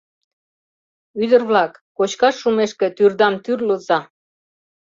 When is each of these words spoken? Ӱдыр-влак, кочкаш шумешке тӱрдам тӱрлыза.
Ӱдыр-влак, 1.23 1.73
кочкаш 1.97 2.35
шумешке 2.41 2.87
тӱрдам 2.97 3.35
тӱрлыза. 3.43 3.99